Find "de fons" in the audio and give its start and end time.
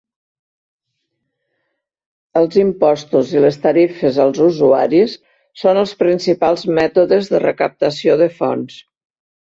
8.25-8.87